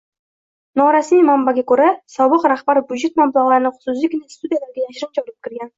[0.79, 5.69] Norasmiy manbaga ko'ra, sobiq rahbar byudjet mablag'larini xususiy kinostudiyalarga yashirincha olib kirgan